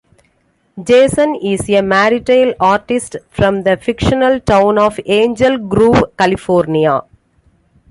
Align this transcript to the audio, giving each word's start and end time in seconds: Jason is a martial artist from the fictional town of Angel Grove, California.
Jason 0.83 1.35
is 1.35 1.69
a 1.69 1.81
martial 1.83 2.55
artist 2.59 3.17
from 3.29 3.61
the 3.61 3.77
fictional 3.77 4.39
town 4.39 4.79
of 4.79 4.99
Angel 5.05 5.59
Grove, 5.59 6.05
California. 6.17 7.01